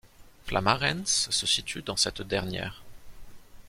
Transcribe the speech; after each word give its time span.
Flamarens 0.47 1.29
se 1.29 1.45
situe 1.45 1.83
dans 1.83 1.95
cette 1.95 2.23
dernière. 2.23 2.81